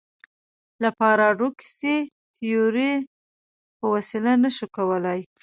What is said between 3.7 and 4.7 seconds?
په وسیله نه شو